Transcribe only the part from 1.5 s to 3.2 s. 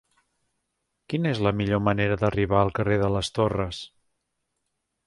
millor manera d'arribar al carrer de